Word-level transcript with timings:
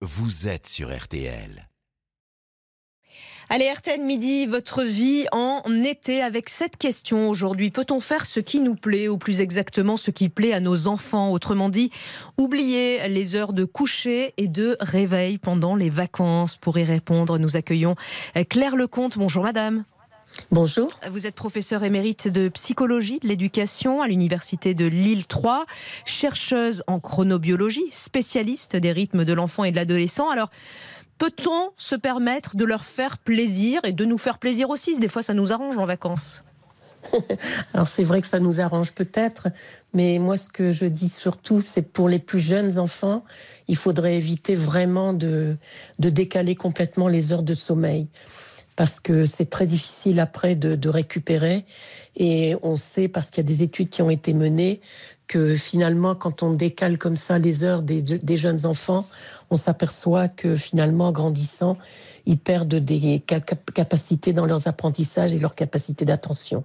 vous 0.00 0.46
êtes 0.46 0.66
sur 0.68 0.96
RTL. 0.96 1.68
Allez, 3.50 3.72
RTL 3.72 4.00
Midi, 4.00 4.46
votre 4.46 4.82
vie 4.82 5.26
en 5.32 5.62
été 5.82 6.22
avec 6.22 6.50
cette 6.50 6.76
question 6.76 7.30
aujourd'hui. 7.30 7.70
Peut-on 7.70 7.98
faire 7.98 8.26
ce 8.26 8.40
qui 8.40 8.60
nous 8.60 8.74
plaît, 8.74 9.08
ou 9.08 9.16
plus 9.16 9.40
exactement 9.40 9.96
ce 9.96 10.10
qui 10.10 10.28
plaît 10.28 10.52
à 10.52 10.60
nos 10.60 10.86
enfants? 10.86 11.32
Autrement 11.32 11.70
dit, 11.70 11.90
oublier 12.36 13.08
les 13.08 13.36
heures 13.36 13.54
de 13.54 13.64
coucher 13.64 14.34
et 14.36 14.48
de 14.48 14.76
réveil 14.80 15.38
pendant 15.38 15.74
les 15.74 15.90
vacances. 15.90 16.56
Pour 16.56 16.78
y 16.78 16.84
répondre, 16.84 17.38
nous 17.38 17.56
accueillons 17.56 17.96
Claire 18.50 18.76
Lecomte. 18.76 19.16
Bonjour 19.16 19.44
madame. 19.44 19.82
Bonjour. 20.50 20.90
Vous 21.10 21.26
êtes 21.26 21.34
professeur 21.34 21.84
émérite 21.84 22.28
de 22.28 22.48
psychologie 22.48 23.18
de 23.18 23.28
l'éducation 23.28 24.02
à 24.02 24.08
l'université 24.08 24.74
de 24.74 24.86
Lille 24.86 25.26
3, 25.26 25.66
chercheuse 26.04 26.82
en 26.86 27.00
chronobiologie, 27.00 27.86
spécialiste 27.90 28.76
des 28.76 28.92
rythmes 28.92 29.24
de 29.24 29.32
l'enfant 29.32 29.64
et 29.64 29.70
de 29.70 29.76
l'adolescent. 29.76 30.30
Alors, 30.30 30.50
peut-on 31.18 31.70
se 31.76 31.96
permettre 31.96 32.56
de 32.56 32.64
leur 32.64 32.84
faire 32.84 33.18
plaisir 33.18 33.80
et 33.84 33.92
de 33.92 34.04
nous 34.04 34.18
faire 34.18 34.38
plaisir 34.38 34.70
aussi? 34.70 34.98
Des 34.98 35.08
fois, 35.08 35.22
ça 35.22 35.34
nous 35.34 35.52
arrange 35.52 35.76
en 35.76 35.86
vacances. 35.86 36.42
Alors 37.74 37.86
c'est 37.86 38.04
vrai 38.04 38.20
que 38.20 38.26
ça 38.26 38.40
nous 38.40 38.60
arrange 38.60 38.92
peut-être, 38.92 39.48
mais 39.94 40.18
moi 40.18 40.36
ce 40.36 40.48
que 40.48 40.72
je 40.72 40.84
dis 40.84 41.08
surtout, 41.08 41.60
c'est 41.60 41.82
pour 41.82 42.08
les 42.08 42.18
plus 42.18 42.40
jeunes 42.40 42.78
enfants, 42.80 43.24
il 43.68 43.76
faudrait 43.76 44.16
éviter 44.16 44.56
vraiment 44.56 45.12
de, 45.12 45.56
de 46.00 46.10
décaler 46.10 46.56
complètement 46.56 47.06
les 47.06 47.32
heures 47.32 47.44
de 47.44 47.54
sommeil 47.54 48.08
parce 48.78 49.00
que 49.00 49.26
c'est 49.26 49.50
très 49.50 49.66
difficile 49.66 50.20
après 50.20 50.54
de, 50.54 50.88
récupérer. 50.88 51.64
Et 52.14 52.54
on 52.62 52.76
sait, 52.76 53.08
parce 53.08 53.28
qu'il 53.28 53.42
y 53.42 53.46
a 53.46 53.48
des 53.48 53.64
études 53.64 53.88
qui 53.90 54.02
ont 54.02 54.08
été 54.08 54.32
menées, 54.32 54.80
que 55.26 55.56
finalement, 55.56 56.14
quand 56.14 56.44
on 56.44 56.52
décale 56.52 56.96
comme 56.96 57.16
ça 57.16 57.40
les 57.40 57.64
heures 57.64 57.82
des, 57.82 58.36
jeunes 58.36 58.66
enfants, 58.66 59.04
on 59.50 59.56
s'aperçoit 59.56 60.28
que 60.28 60.54
finalement, 60.54 61.08
en 61.08 61.12
grandissant, 61.12 61.76
ils 62.24 62.38
perdent 62.38 62.76
des 62.76 63.20
capacités 63.74 64.32
dans 64.32 64.46
leurs 64.46 64.68
apprentissages 64.68 65.34
et 65.34 65.40
leur 65.40 65.56
capacité 65.56 66.04
d'attention. 66.04 66.62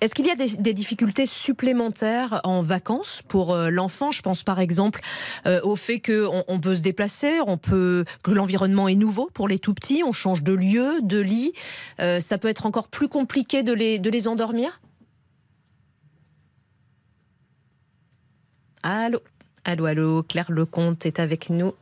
Est-ce 0.00 0.14
qu'il 0.14 0.26
y 0.26 0.30
a 0.30 0.34
des, 0.34 0.72
difficultés 0.72 1.26
supplémentaires 1.26 2.40
en 2.44 2.62
vacances 2.62 3.22
pour 3.28 3.52
euh, 3.52 3.68
l'enfant? 3.68 4.12
Je 4.12 4.22
pense 4.22 4.42
par 4.42 4.58
exemple 4.58 5.02
euh, 5.46 5.60
au 5.62 5.76
fait 5.76 6.00
qu'on 6.00 6.42
on 6.48 6.58
peut 6.58 6.74
se 6.74 6.80
déplacer, 6.80 7.38
que 7.70 8.30
l'environnement 8.30 8.88
est 8.88 8.94
nouveau 8.94 9.28
pour 9.34 9.46
les 9.46 9.58
tout 9.58 9.74
petits, 9.74 10.02
on 10.04 10.12
change 10.12 10.42
de 10.42 10.54
lieu, 10.54 11.00
de 11.02 11.20
lit. 11.20 11.52
Euh, 12.00 12.18
ça 12.20 12.38
peut 12.38 12.48
être 12.48 12.64
encore 12.64 12.88
plus 12.88 13.08
compliqué 13.08 13.62
de 13.62 13.72
les, 13.72 13.98
de 13.98 14.08
les 14.08 14.26
endormir? 14.26 14.80
Allô? 18.82 19.20
Allô, 19.64 19.84
allô, 19.84 20.22
Claire 20.22 20.50
Lecomte 20.50 21.04
est 21.04 21.20
avec 21.20 21.50
nous. 21.50 21.74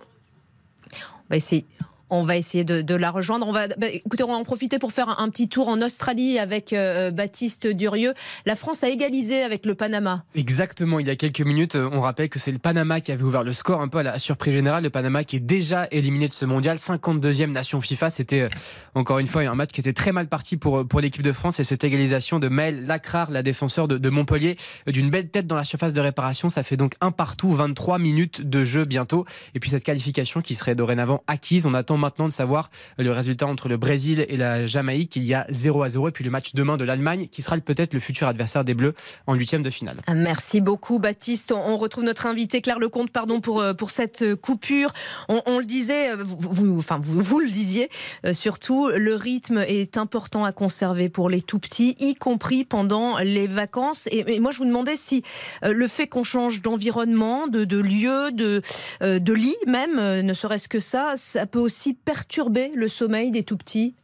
On 0.92 1.30
va 1.30 1.36
essayer, 1.36 1.64
on 2.10 2.22
va 2.22 2.36
essayer 2.36 2.64
de, 2.64 2.94
la 2.94 3.10
rejoindre. 3.10 3.46
On 3.46 3.52
va, 3.52 3.68
bah, 3.68 3.88
écoutez, 3.88 4.24
on 4.24 4.28
va 4.28 4.34
en 4.34 4.44
profiter 4.44 4.78
pour 4.78 4.92
faire 4.92 5.20
un, 5.20 5.28
petit 5.28 5.48
tour 5.48 5.68
en 5.68 5.80
Australie 5.82 6.38
avec 6.38 6.72
euh, 6.72 7.10
Baptiste 7.10 7.66
Durieux. 7.66 8.14
La 8.46 8.54
France 8.54 8.82
a 8.82 8.88
égalisé 8.88 9.42
avec 9.42 9.66
le 9.66 9.74
Panama. 9.74 10.24
Exactement. 10.34 10.98
Il 10.98 11.06
y 11.06 11.10
a 11.10 11.16
quelques 11.16 11.42
minutes, 11.42 11.76
euh, 11.76 11.88
on 11.92 12.00
rappelle 12.00 12.28
que 12.28 12.38
c'est 12.38 12.50
le 12.50 12.58
Panama 12.58 13.00
qui 13.00 13.12
avait 13.12 13.22
ouvert 13.22 13.44
le 13.44 13.52
score 13.52 13.80
un 13.80 13.88
peu 13.88 13.98
à 13.98 14.02
la 14.02 14.18
surprise 14.18 14.54
générale. 14.54 14.82
Le 14.82 14.90
Panama 14.90 15.22
qui 15.22 15.36
est 15.36 15.40
déjà 15.40 15.86
éliminé 15.90 16.28
de 16.28 16.32
ce 16.32 16.44
mondial, 16.44 16.78
52e 16.78 17.52
nation 17.52 17.80
FIFA. 17.80 18.10
C'était 18.10 18.40
euh, 18.40 18.48
encore 18.94 19.18
une 19.18 19.26
fois 19.26 19.42
un 19.42 19.54
match 19.54 19.70
qui 19.70 19.80
était 19.80 19.92
très 19.92 20.12
mal 20.12 20.28
parti 20.28 20.56
pour, 20.56 20.86
pour 20.86 21.00
l'équipe 21.00 21.22
de 21.22 21.32
France 21.32 21.60
et 21.60 21.64
cette 21.64 21.84
égalisation 21.84 22.38
de 22.38 22.48
Maël 22.48 22.86
Lacrar, 22.86 23.30
la 23.30 23.42
défenseur 23.42 23.86
de, 23.86 23.98
de 23.98 24.10
Montpellier, 24.10 24.56
d'une 24.86 25.10
belle 25.10 25.28
tête 25.28 25.46
dans 25.46 25.56
la 25.56 25.64
surface 25.64 25.92
de 25.92 26.00
réparation. 26.00 26.48
Ça 26.48 26.62
fait 26.62 26.76
donc 26.76 26.94
un 27.00 27.10
partout, 27.10 27.50
23 27.50 27.98
minutes 27.98 28.42
de 28.42 28.64
jeu 28.64 28.84
bientôt. 28.84 29.26
Et 29.54 29.60
puis 29.60 29.70
cette 29.70 29.84
qualification 29.84 30.40
qui 30.40 30.54
serait 30.54 30.74
dorénavant 30.74 31.22
acquise. 31.26 31.66
On 31.66 31.74
attend 31.74 31.97
maintenant 31.98 32.26
de 32.26 32.32
savoir 32.32 32.70
le 32.96 33.12
résultat 33.12 33.46
entre 33.46 33.68
le 33.68 33.76
Brésil 33.76 34.24
et 34.28 34.36
la 34.36 34.66
Jamaïque. 34.66 35.16
Il 35.16 35.24
y 35.24 35.34
a 35.34 35.46
0 35.50 35.82
à 35.82 35.88
0. 35.88 36.08
Et 36.08 36.12
puis 36.12 36.24
le 36.24 36.30
match 36.30 36.54
demain 36.54 36.76
de 36.76 36.84
l'Allemagne, 36.84 37.28
qui 37.30 37.42
sera 37.42 37.56
peut-être 37.58 37.94
le 37.94 38.00
futur 38.00 38.28
adversaire 38.28 38.64
des 38.64 38.74
Bleus 38.74 38.94
en 39.26 39.34
huitième 39.34 39.62
de 39.62 39.70
finale. 39.70 39.96
Ah, 40.06 40.14
merci 40.14 40.60
beaucoup, 40.60 40.98
Baptiste. 40.98 41.52
On 41.52 41.76
retrouve 41.76 42.04
notre 42.04 42.26
invité, 42.26 42.60
Claire 42.60 42.78
Lecomte, 42.78 43.10
pardon 43.10 43.40
pour, 43.40 43.60
euh, 43.60 43.74
pour 43.74 43.90
cette 43.90 44.34
coupure. 44.36 44.92
On, 45.28 45.58
le 45.58 45.64
disait, 45.64 46.12
euh, 46.12 46.16
vous, 46.22 46.78
enfin, 46.78 46.98
vous, 47.02 47.20
vous 47.20 47.40
le 47.40 47.50
disiez, 47.50 47.88
euh, 48.24 48.32
surtout, 48.32 48.88
le 48.88 49.14
rythme 49.14 49.58
est 49.58 49.98
important 49.98 50.44
à 50.44 50.52
conserver 50.52 51.08
pour 51.08 51.28
les 51.28 51.42
tout 51.42 51.58
petits, 51.58 51.96
y 51.98 52.14
compris 52.14 52.64
pendant 52.64 53.18
les 53.18 53.46
vacances. 53.46 54.08
Et, 54.10 54.40
moi, 54.40 54.52
je 54.52 54.58
vous 54.58 54.66
demandais 54.66 54.96
si 54.96 55.22
le 55.62 55.88
fait 55.88 56.06
qu'on 56.06 56.24
change 56.24 56.62
d'environnement, 56.62 57.48
de, 57.48 57.64
de 57.64 57.78
lieu, 57.78 58.30
de, 58.32 58.62
de 59.00 59.32
lit 59.32 59.56
même, 59.66 59.96
ne 59.96 60.32
serait-ce 60.32 60.68
que 60.68 60.78
ça, 60.78 61.14
ça 61.16 61.46
peut 61.46 61.58
aussi 61.58 61.87
perturber 61.94 62.70
le 62.74 62.88
sommeil 62.88 63.30
des 63.30 63.42
tout 63.42 63.56
petits? 63.56 63.94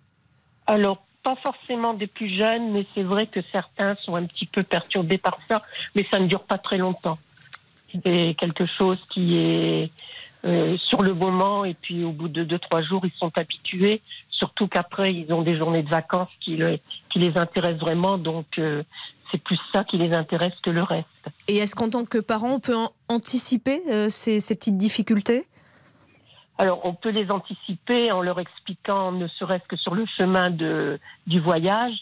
Alors, 0.67 1.05
pas 1.23 1.37
forcément 1.37 1.95
des 1.95 2.07
plus 2.07 2.35
jeunes, 2.35 2.71
mais 2.73 2.87
c'est 2.95 3.03
vrai 3.03 3.27
que 3.27 3.41
certains 3.51 3.97
sont 3.97 4.15
un 4.15 4.25
petit 4.27 4.47
peu 4.47 4.63
perturbés 4.63 5.19
par 5.19 5.39
ça, 5.49 5.63
mais 5.95 6.07
ça 6.11 6.19
ne 6.19 6.27
dure 6.27 6.45
pas 6.45 6.59
très 6.59 6.77
longtemps. 6.77 7.19
C'est 7.89 8.37
quelque 8.39 8.67
chose 8.67 8.99
qui 9.11 9.39
est 9.39 9.91
euh, 10.45 10.77
sur 10.77 11.03
le 11.03 11.15
moment, 11.15 11.65
et 11.65 11.75
puis 11.75 12.05
au 12.05 12.13
bout 12.13 12.29
de 12.29 12.45
deux, 12.45 12.59
trois 12.59 12.83
jours, 12.83 13.07
ils 13.07 13.19
sont 13.19 13.33
habitués, 13.37 14.03
surtout 14.29 14.69
qu'après, 14.69 15.15
ils 15.15 15.33
ont 15.33 15.43
des 15.43 15.57
journées 15.57 15.83
de 15.83 15.89
vacances 15.89 16.29
qui, 16.41 16.59
qui 17.11 17.19
les 17.19 17.37
intéressent 17.39 17.81
vraiment, 17.81 18.19
donc 18.19 18.47
euh, 18.59 18.83
c'est 19.33 19.43
plus 19.43 19.59
ça 19.73 19.85
qui 19.85 19.97
les 19.97 20.13
intéresse 20.13 20.55
que 20.63 20.71
le 20.71 20.83
reste. 20.83 21.07
Et 21.49 21.57
est-ce 21.57 21.75
qu'en 21.75 21.89
tant 21.89 22.05
que 22.05 22.19
parent, 22.19 22.53
on 22.53 22.61
peut 22.61 22.77
anticiper 23.09 23.83
euh, 23.89 24.09
ces 24.11 24.39
petites 24.55 24.77
difficultés? 24.77 25.47
Alors, 26.57 26.81
on 26.85 26.95
peut 26.95 27.11
les 27.11 27.31
anticiper 27.31 28.13
en 28.13 28.23
leur 28.23 28.39
expliquant, 28.39 29.11
ne 29.11 29.27
serait-ce 29.27 29.67
que 29.67 29.77
sur 29.77 29.95
le 29.95 30.07
chemin 30.07 30.51
de, 30.51 31.01
du 31.27 31.41
voyage, 31.41 31.95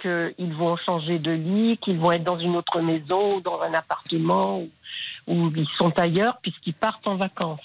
qu'ils 0.00 0.54
vont 0.54 0.76
changer 0.76 1.20
de 1.20 1.30
lit, 1.30 1.78
qu'ils 1.78 1.98
vont 1.98 2.10
être 2.10 2.24
dans 2.24 2.38
une 2.38 2.56
autre 2.56 2.80
maison 2.80 3.36
ou 3.36 3.40
dans 3.40 3.60
un 3.60 3.72
appartement 3.74 4.60
ou, 5.28 5.52
ils 5.54 5.68
sont 5.78 5.96
ailleurs 6.00 6.38
puisqu'ils 6.42 6.74
partent 6.74 7.06
en 7.06 7.14
vacances. 7.14 7.60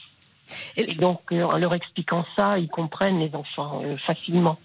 Et, 0.75 0.93
donc, 0.93 1.21
euh, 1.31 1.43
en 1.43 1.57
leur 1.57 1.73
expliquant 1.73 2.23
ça, 2.35 2.57
ils 2.57 2.69
comprennent 2.69 3.19
les 3.19 3.33
enfants 3.33 3.81
euh, 3.83 3.97
facilement. 3.97 4.59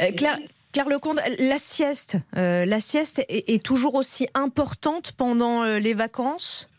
Euh, 0.00 0.12
Claire, 0.16 0.38
Claire 0.72 0.88
Lecomte, 0.88 1.20
la 1.40 1.58
sieste, 1.58 2.18
la 2.32 2.80
sieste 2.80 3.24
est, 3.28 3.62
toujours 3.64 3.96
aussi 3.96 4.28
importante 4.34 5.12
pendant 5.12 5.64
les 5.64 5.94
vacances? 5.94 6.70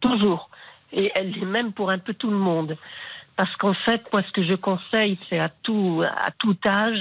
Toujours. 0.00 0.50
Et 0.92 1.10
elle 1.14 1.36
est 1.36 1.46
même 1.46 1.72
pour 1.72 1.90
un 1.90 1.98
peu 1.98 2.12
tout 2.12 2.28
le 2.28 2.36
monde. 2.36 2.76
Parce 3.38 3.54
qu'en 3.54 3.72
fait, 3.72 4.02
moi, 4.12 4.24
ce 4.24 4.32
que 4.32 4.42
je 4.42 4.56
conseille, 4.56 5.16
c'est 5.28 5.38
à 5.38 5.48
tout, 5.48 6.02
à 6.04 6.32
tout 6.32 6.56
âge, 6.66 6.98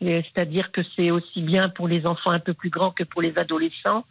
c'est-à-dire 0.00 0.72
que 0.72 0.80
c'est 0.96 1.12
aussi 1.12 1.42
bien 1.42 1.68
pour 1.68 1.86
les 1.86 2.08
enfants 2.08 2.32
un 2.32 2.40
peu 2.40 2.54
plus 2.54 2.70
grands 2.70 2.90
que 2.90 3.04
pour 3.04 3.22
les 3.22 3.32
adolescents, 3.38 4.04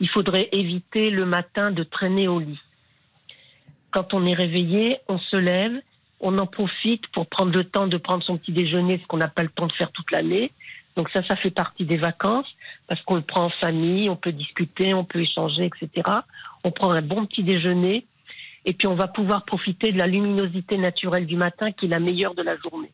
il 0.00 0.08
faudrait 0.08 0.48
éviter 0.52 1.10
le 1.10 1.26
matin 1.26 1.70
de 1.70 1.82
traîner 1.82 2.28
au 2.28 2.38
lit. 2.38 2.58
Quand 3.90 4.14
on 4.14 4.24
est 4.24 4.32
réveillé, 4.32 5.00
on 5.06 5.18
se 5.18 5.36
lève, 5.36 5.78
on 6.20 6.38
en 6.38 6.46
profite 6.46 7.06
pour 7.08 7.26
prendre 7.26 7.52
le 7.52 7.64
temps 7.64 7.88
de 7.88 7.98
prendre 7.98 8.24
son 8.24 8.38
petit 8.38 8.52
déjeuner, 8.52 8.98
ce 8.98 9.06
qu'on 9.06 9.18
n'a 9.18 9.28
pas 9.28 9.42
le 9.42 9.50
temps 9.50 9.66
de 9.66 9.74
faire 9.74 9.92
toute 9.92 10.10
l'année. 10.10 10.50
Donc 10.96 11.10
ça, 11.10 11.22
ça 11.28 11.36
fait 11.36 11.50
partie 11.50 11.84
des 11.84 11.98
vacances, 11.98 12.48
parce 12.86 13.02
qu'on 13.02 13.16
le 13.16 13.22
prend 13.22 13.44
en 13.44 13.50
famille, 13.50 14.08
on 14.08 14.16
peut 14.16 14.32
discuter, 14.32 14.94
on 14.94 15.04
peut 15.04 15.20
échanger, 15.20 15.66
etc. 15.66 16.08
On 16.64 16.70
prend 16.70 16.90
un 16.90 17.02
bon 17.02 17.26
petit 17.26 17.42
déjeuner, 17.42 18.06
et 18.64 18.72
puis 18.72 18.86
on 18.86 18.94
va 18.94 19.08
pouvoir 19.08 19.44
profiter 19.44 19.92
de 19.92 19.98
la 19.98 20.06
luminosité 20.06 20.76
naturelle 20.78 21.26
du 21.26 21.36
matin 21.36 21.72
qui 21.72 21.86
est 21.86 21.88
la 21.88 22.00
meilleure 22.00 22.34
de 22.34 22.42
la 22.42 22.56
journée. 22.56 22.90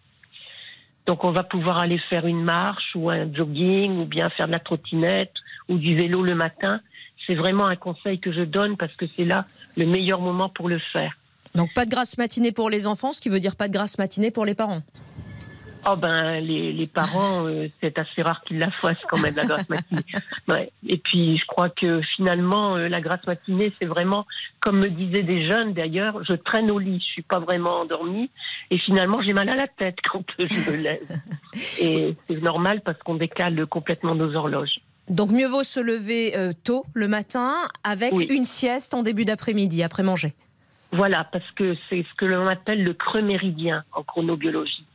Donc 1.07 1.25
on 1.25 1.33
va 1.33 1.43
pouvoir 1.43 1.79
aller 1.79 1.99
faire 2.09 2.27
une 2.27 2.43
marche 2.43 2.95
ou 2.95 3.11
un 3.11 3.33
jogging 3.33 3.99
ou 3.99 4.07
bien 4.07 4.31
faire 4.31 4.47
de 4.47 4.53
la 4.53 4.59
trottinette 4.59 5.33
ou 5.69 5.79
du 5.79 5.95
vélo 5.97 6.23
le 6.23 6.35
matin. 6.35 6.81
C'est 7.27 7.35
vraiment 7.35 7.67
un 7.67 7.77
conseil 7.77 8.19
que 8.21 8.33
je 8.33 8.43
donne 8.43 8.77
parce 8.77 8.95
que 8.97 9.07
c'est 9.17 9.25
là 9.25 9.47
le 9.77 9.87
meilleur 9.87 10.21
moment 10.21 10.49
pour 10.49 10.69
le 10.69 10.79
faire. 10.93 11.13
Donc 11.55 11.73
pas 11.75 11.85
de 11.85 11.91
grasse 11.91 12.19
matinée 12.19 12.53
pour 12.53 12.71
les 12.71 12.87
enfants, 12.87 13.13
ce 13.13 13.21
qui 13.21 13.29
veut 13.29 13.41
dire 13.41 13.57
pas 13.57 13.69
de 13.69 13.73
grasse 13.73 13.99
matinée 13.99 14.31
pour 14.31 14.45
les 14.45 14.55
parents. 14.55 14.83
Oh 15.87 15.97
ben 15.97 16.41
les, 16.41 16.87
parents, 16.87 17.47
euh, 17.47 17.69
c'est 17.81 17.99
assez 17.99 18.23
rare 18.23 18.43
qu'ils 18.45 18.59
la 18.59 18.71
fassent 18.71 18.97
quand 19.11 19.19
même 19.19 19.35
la 19.37 19.45
grasse 19.45 19.69
matinée. 19.69 20.03
Ouais. 20.49 20.71
Et 20.87 20.99
puis 20.99 21.39
je 21.39 21.47
crois 21.47 21.71
que 21.71 22.03
finalement 22.17 22.77
euh, 22.77 22.89
la 22.89 23.01
grasse 23.01 23.27
matinée, 23.27 23.73
c'est 23.79 23.87
vraiment 23.87 24.27
comme 24.61 24.79
me 24.79 24.89
disaient 24.89 25.23
des 25.23 25.47
jeunes 25.47 25.73
d'ailleurs, 25.73 26.23
je 26.25 26.35
traîne 26.35 26.71
au 26.71 26.79
lit, 26.79 27.01
je 27.01 27.13
suis 27.13 27.23
pas 27.23 27.39
vraiment 27.39 27.81
endormie 27.81 28.31
et 28.71 28.79
finalement 28.79 29.23
j'ai 29.23 29.33
mal 29.33 29.49
à 29.49 29.57
la 29.57 29.69
tête 29.69 29.97
quand 30.11 30.25
je 30.39 30.71
me 30.71 30.77
lève. 30.77 31.21
Et 31.81 32.17
c'est 32.29 32.43
normal 32.43 32.83
parce 32.83 32.99
qu'on 32.99 33.15
décale 33.15 33.67
complètement 33.67 34.15
nos 34.15 34.35
horloges. 34.35 34.81
Donc 35.09 35.31
mieux 35.31 35.47
vaut 35.47 35.63
se 35.63 35.81
lever 35.81 36.37
euh, 36.37 36.53
tôt 36.65 36.85
le 36.95 37.09
matin 37.09 37.55
avec 37.83 38.13
une 38.31 38.47
sieste 38.47 38.95
en 38.95 39.03
début 39.03 39.25
d'après-midi 39.25 39.83
après 39.83 40.03
manger. 40.03 40.35
Voilà, 40.93 41.25
parce 41.25 41.51
que 41.53 41.75
c'est 41.89 42.05
ce 42.09 42.15
que 42.17 42.25
l'on 42.25 42.47
appelle 42.47 42.85
le 42.85 42.95
creux 42.95 43.23
méridien 43.23 43.85
en 43.93 44.03
chronobiologie. 44.03 44.87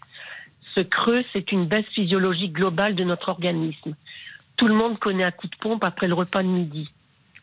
Ce 0.80 0.84
creux, 0.84 1.26
c'est 1.34 1.52
une 1.52 1.66
baisse 1.66 1.88
physiologique 1.88 2.54
globale 2.54 2.96
de 2.96 3.04
notre 3.04 3.28
organisme. 3.28 3.96
Tout 4.56 4.70
le 4.70 4.74
monde 4.74 4.98
connaît 4.98 5.26
un 5.26 5.32
coup 5.32 5.48
de 5.48 5.56
pompe 5.58 5.84
après 5.84 6.08
le 6.08 6.14
repas 6.14 6.42
de 6.42 6.48
midi. 6.48 6.90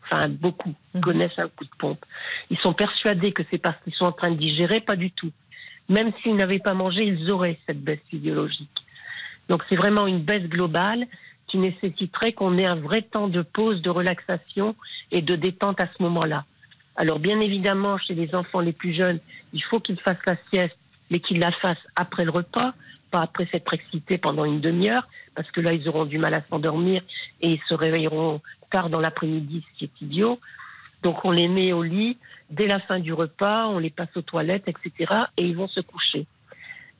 Enfin, 0.03 0.27
beaucoup 0.27 0.73
mhm. 0.95 1.01
connaissent 1.01 1.37
un 1.37 1.47
coup 1.47 1.65
de 1.65 1.75
pompe. 1.77 2.03
Ils 2.49 2.57
sont 2.57 2.73
persuadés 2.73 3.33
que 3.33 3.43
c'est 3.51 3.59
parce 3.59 3.77
qu'ils 3.83 3.93
sont 3.93 4.05
en 4.05 4.11
train 4.11 4.31
de 4.31 4.37
digérer, 4.37 4.81
pas 4.81 4.95
du 4.95 5.11
tout. 5.11 5.31
même 5.87 6.11
s'ils 6.23 6.35
n'avaient 6.35 6.57
pas 6.57 6.73
mangé, 6.73 7.05
ils 7.05 7.29
auraient 7.29 7.59
cette 7.67 7.79
baisse 7.79 8.01
physiologique. 8.09 8.83
Donc 9.49 9.61
c'est 9.69 9.75
vraiment 9.75 10.07
une 10.07 10.21
baisse 10.21 10.49
globale 10.49 11.05
qui 11.45 11.59
nécessiterait 11.59 12.33
qu'on 12.33 12.57
ait 12.57 12.65
un 12.65 12.75
vrai 12.75 13.03
temps 13.03 13.27
de 13.27 13.43
pause, 13.43 13.83
de 13.83 13.91
relaxation 13.91 14.75
et 15.11 15.21
de 15.21 15.35
détente 15.35 15.79
à 15.79 15.87
ce 15.95 16.01
moment-là. 16.01 16.45
Alors 16.95 17.19
bien 17.19 17.39
évidemment, 17.39 17.99
chez 17.99 18.15
les 18.15 18.33
enfants 18.33 18.61
les 18.61 18.73
plus 18.73 18.93
jeunes, 18.93 19.19
il 19.53 19.63
faut 19.63 19.79
qu'ils 19.79 19.99
fassent 19.99 20.25
la 20.25 20.37
sieste, 20.51 20.77
mais 21.09 21.19
qu'ils 21.19 21.39
la 21.39 21.51
fassent 21.51 21.77
après 21.95 22.25
le 22.25 22.31
repas, 22.31 22.73
pas 23.11 23.21
après 23.21 23.45
s'être 23.47 23.73
excités 23.73 24.17
pendant 24.17 24.45
une 24.45 24.59
demi-heure, 24.59 25.07
parce 25.35 25.49
que 25.51 25.61
là, 25.61 25.73
ils 25.73 25.87
auront 25.87 26.05
du 26.05 26.17
mal 26.17 26.33
à 26.33 26.41
s'endormir 26.49 27.01
et 27.41 27.49
ils 27.49 27.61
se 27.69 27.73
réveilleront 27.73 28.41
tard 28.71 28.89
dans 28.89 28.99
l'après-midi, 28.99 29.63
ce 29.71 29.77
qui 29.77 29.85
est 29.85 30.01
idiot. 30.01 30.39
Donc 31.03 31.23
on 31.23 31.31
les 31.31 31.47
met 31.47 31.73
au 31.73 31.83
lit 31.83 32.17
dès 32.49 32.67
la 32.67 32.79
fin 32.79 32.99
du 32.99 33.13
repas, 33.13 33.67
on 33.67 33.79
les 33.79 33.89
passe 33.89 34.15
aux 34.15 34.21
toilettes, 34.21 34.67
etc. 34.67 35.13
et 35.37 35.43
ils 35.43 35.55
vont 35.55 35.67
se 35.67 35.79
coucher. 35.79 36.25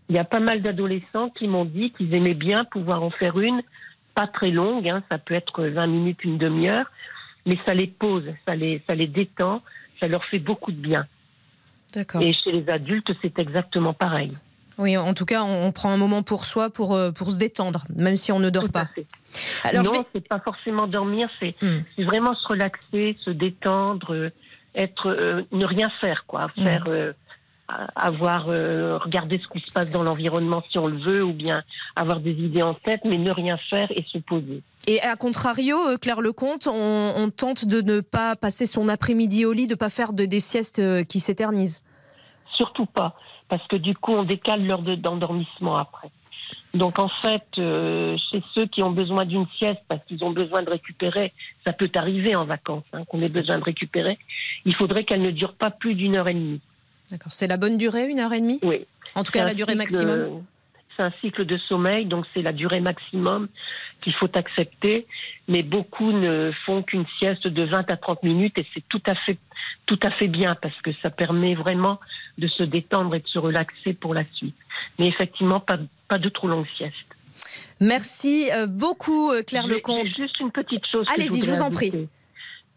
Il 0.09 0.15
y 0.15 0.19
a 0.19 0.23
pas 0.23 0.39
mal 0.39 0.61
d'adolescents 0.61 1.29
qui 1.29 1.47
m'ont 1.47 1.65
dit 1.65 1.91
qu'ils 1.91 2.13
aimaient 2.13 2.33
bien 2.33 2.63
pouvoir 2.65 3.03
en 3.03 3.09
faire 3.09 3.39
une, 3.39 3.61
pas 4.15 4.27
très 4.27 4.51
longue, 4.51 4.87
hein, 4.87 5.03
ça 5.09 5.17
peut 5.17 5.33
être 5.33 5.63
20 5.65 5.87
minutes, 5.87 6.23
une 6.23 6.37
demi-heure, 6.37 6.89
mais 7.45 7.57
ça 7.67 7.73
les 7.73 7.87
pose, 7.87 8.25
ça 8.47 8.55
les, 8.55 8.81
ça 8.87 8.95
les 8.95 9.07
détend, 9.07 9.61
ça 9.99 10.07
leur 10.07 10.23
fait 10.25 10.39
beaucoup 10.39 10.71
de 10.71 10.77
bien. 10.77 11.05
Et 12.21 12.33
chez 12.33 12.51
les 12.51 12.69
adultes, 12.69 13.11
c'est 13.21 13.39
exactement 13.39 13.93
pareil. 13.93 14.33
Oui, 14.77 14.95
en 14.95 15.13
tout 15.15 15.25
cas, 15.25 15.41
on 15.43 15.71
prend 15.71 15.89
un 15.89 15.97
moment 15.97 16.21
pour 16.21 16.45
soi 16.45 16.69
pour, 16.69 16.93
euh, 16.93 17.11
pour 17.11 17.31
se 17.31 17.39
détendre, 17.39 17.83
même 17.95 18.15
si 18.17 18.31
on 18.31 18.39
ne 18.39 18.49
dort 18.51 18.65
Tout 18.65 18.71
pas. 18.71 18.87
Alors, 19.63 19.83
non, 19.83 19.91
vais- 19.93 20.05
c'est 20.13 20.27
pas 20.27 20.39
forcément 20.39 20.85
dormir, 20.85 21.29
c'est 21.31 21.55
Hmm. 21.61 21.79
vraiment 22.03 22.35
se 22.35 22.47
relaxer, 22.47 23.17
se 23.25 23.31
détendre, 23.31 24.13
euh, 24.13 24.29
être, 24.75 25.07
euh, 25.09 25.41
ne 25.51 25.65
rien 25.65 25.89
faire, 25.99 26.25
quoi. 26.27 26.51
Hmm. 26.57 26.63
Faire, 26.63 26.83
euh, 26.87 27.11
a- 27.11 27.13
avoir, 27.95 28.47
euh, 28.49 28.97
regarder 28.97 29.39
ce 29.39 29.47
qui 29.47 29.65
se 29.65 29.73
passe 29.73 29.91
dans 29.91 30.03
l'environnement 30.03 30.63
si 30.69 30.77
on 30.77 30.87
le 30.87 30.97
veut, 30.97 31.23
ou 31.23 31.33
bien 31.33 31.63
avoir 31.95 32.19
des 32.19 32.31
idées 32.31 32.61
en 32.61 32.73
tête, 32.73 33.01
mais 33.03 33.17
ne 33.17 33.31
rien 33.31 33.57
faire 33.69 33.89
et 33.91 34.05
se 34.11 34.17
poser. 34.19 34.61
Et 34.87 35.01
à 35.01 35.15
contrario, 35.15 35.77
euh, 35.89 35.97
Claire 35.97 36.21
Lecomte, 36.21 36.67
on, 36.67 37.13
on 37.17 37.29
tente 37.29 37.65
de 37.65 37.81
ne 37.81 37.99
pas 37.99 38.35
passer 38.35 38.65
son 38.65 38.87
après-midi 38.87 39.45
au 39.45 39.51
lit, 39.51 39.67
de 39.67 39.73
ne 39.73 39.77
pas 39.77 39.89
faire 39.89 40.13
de, 40.13 40.25
des 40.25 40.39
siestes 40.39 40.79
euh, 40.79 41.03
qui 41.03 41.19
s'éternisent? 41.19 41.83
Surtout 42.53 42.85
pas, 42.85 43.15
parce 43.49 43.67
que 43.67 43.75
du 43.75 43.95
coup, 43.95 44.13
on 44.13 44.23
décale 44.23 44.65
l'heure 44.65 44.81
de- 44.81 44.95
d'endormissement 44.95 45.77
après. 45.77 46.09
Donc 46.73 46.99
en 46.99 47.09
fait, 47.21 47.45
euh, 47.57 48.15
chez 48.29 48.41
ceux 48.53 48.65
qui 48.65 48.83
ont 48.83 48.91
besoin 48.91 49.25
d'une 49.25 49.45
sieste 49.57 49.81
parce 49.87 50.03
qu'ils 50.05 50.23
ont 50.23 50.31
besoin 50.31 50.63
de 50.63 50.69
récupérer, 50.69 51.33
ça 51.65 51.73
peut 51.73 51.89
arriver 51.95 52.35
en 52.35 52.45
vacances 52.45 52.83
hein, 52.93 53.03
qu'on 53.05 53.19
ait 53.19 53.29
besoin 53.29 53.57
de 53.57 53.63
récupérer, 53.63 54.17
il 54.63 54.75
faudrait 54.75 55.03
qu'elle 55.03 55.21
ne 55.21 55.31
dure 55.31 55.53
pas 55.53 55.71
plus 55.71 55.95
d'une 55.95 56.17
heure 56.17 56.27
et 56.29 56.33
demie. 56.33 56.61
D'accord. 57.11 57.33
C'est 57.33 57.47
la 57.47 57.57
bonne 57.57 57.77
durée, 57.77 58.07
une 58.07 58.19
heure 58.19 58.33
et 58.33 58.41
demie 58.41 58.59
Oui. 58.63 58.85
En 59.15 59.23
tout 59.23 59.31
cas, 59.31 59.45
la 59.45 59.53
durée 59.53 59.73
cycle- 59.73 59.77
maximum 59.77 60.43
C'est 60.95 61.03
un 61.03 61.13
cycle 61.21 61.45
de 61.45 61.57
sommeil, 61.57 62.05
donc 62.05 62.25
c'est 62.33 62.41
la 62.41 62.51
durée 62.53 62.79
maximum 62.81 63.47
qu'il 64.01 64.13
faut 64.13 64.29
accepter. 64.35 65.07
Mais 65.47 65.63
beaucoup 65.63 66.11
ne 66.11 66.51
font 66.65 66.83
qu'une 66.83 67.05
sieste 67.19 67.47
de 67.47 67.63
20 67.63 67.89
à 67.91 67.97
30 67.97 68.23
minutes 68.23 68.57
et 68.57 68.65
c'est 68.73 68.83
tout 68.89 69.01
à 69.07 69.15
fait, 69.15 69.37
tout 69.85 69.99
à 70.03 70.11
fait 70.11 70.27
bien 70.27 70.55
parce 70.55 70.79
que 70.81 70.91
ça 71.01 71.09
permet 71.09 71.55
vraiment 71.55 71.99
de 72.37 72.47
se 72.47 72.63
détendre 72.63 73.15
et 73.15 73.19
de 73.19 73.27
se 73.27 73.39
relaxer 73.39 73.93
pour 73.93 74.13
la 74.13 74.23
suite. 74.33 74.55
Mais 74.99 75.07
effectivement, 75.07 75.59
pas, 75.59 75.77
pas 76.07 76.17
de 76.17 76.29
trop 76.29 76.47
longue 76.47 76.67
sieste. 76.75 76.95
Merci 77.79 78.49
euh, 78.51 78.65
beaucoup, 78.67 79.31
euh, 79.31 79.43
Claire 79.43 79.67
Lecomte. 79.67 80.07
Juste 80.07 80.39
une 80.39 80.51
petite 80.51 80.85
chose. 80.87 81.05
Allez-y, 81.13 81.41
je 81.41 81.51
vous 81.51 81.61
en 81.61 81.71
prie. 81.71 82.07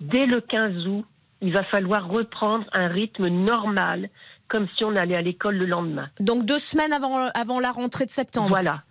Dès 0.00 0.26
le 0.26 0.40
15 0.40 0.86
août, 0.86 1.04
il 1.42 1.52
va 1.52 1.64
falloir 1.64 2.08
reprendre 2.08 2.66
un 2.72 2.88
rythme 2.88 3.28
normal, 3.28 4.08
comme 4.48 4.66
si 4.76 4.84
on 4.84 4.94
allait 4.96 5.16
à 5.16 5.22
l'école 5.22 5.56
le 5.56 5.66
lendemain. 5.66 6.08
Donc 6.18 6.44
deux 6.44 6.58
semaines 6.58 6.92
avant, 6.92 7.28
avant 7.34 7.60
la 7.60 7.72
rentrée 7.72 8.06
de 8.06 8.10
septembre. 8.10 8.48
Voilà. 8.48 8.82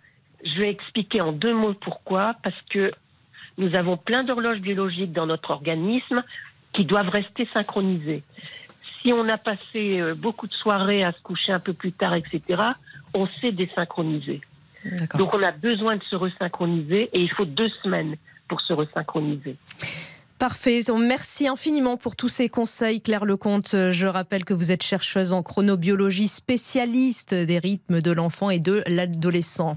Je 0.44 0.60
vais 0.60 0.70
expliquer 0.70 1.20
en 1.20 1.32
deux 1.32 1.54
mots 1.54 1.74
pourquoi. 1.74 2.34
Parce 2.42 2.60
que 2.70 2.92
nous 3.58 3.74
avons 3.74 3.96
plein 3.96 4.24
d'horloges 4.24 4.60
biologiques 4.60 5.12
dans 5.12 5.26
notre 5.26 5.50
organisme 5.50 6.22
qui 6.72 6.84
doivent 6.84 7.10
rester 7.10 7.44
synchronisées. 7.44 8.22
Si 9.02 9.12
on 9.12 9.28
a 9.28 9.38
passé 9.38 10.00
euh, 10.00 10.14
beaucoup 10.14 10.46
de 10.46 10.52
soirées 10.52 11.04
à 11.04 11.12
se 11.12 11.20
coucher 11.20 11.52
un 11.52 11.60
peu 11.60 11.72
plus 11.72 11.92
tard, 11.92 12.14
etc., 12.14 12.62
on 13.14 13.26
s'est 13.26 13.52
désynchroniser. 13.52 14.40
D'accord. 14.84 15.18
Donc 15.18 15.34
on 15.34 15.42
a 15.42 15.52
besoin 15.52 15.96
de 15.96 16.02
se 16.04 16.16
resynchroniser 16.16 17.10
et 17.12 17.20
il 17.20 17.30
faut 17.30 17.44
deux 17.44 17.68
semaines 17.82 18.16
pour 18.48 18.60
se 18.62 18.72
resynchroniser. 18.72 19.56
Parfait. 20.40 20.80
Merci 20.98 21.48
infiniment 21.48 21.98
pour 21.98 22.16
tous 22.16 22.28
ces 22.28 22.48
conseils, 22.48 23.02
Claire 23.02 23.26
Lecomte. 23.26 23.90
Je 23.90 24.06
rappelle 24.06 24.46
que 24.46 24.54
vous 24.54 24.72
êtes 24.72 24.82
chercheuse 24.82 25.34
en 25.34 25.42
chronobiologie, 25.42 26.28
spécialiste 26.28 27.34
des 27.34 27.58
rythmes 27.58 28.00
de 28.00 28.10
l'enfant 28.10 28.48
et 28.48 28.58
de 28.58 28.82
l'adolescent. 28.86 29.76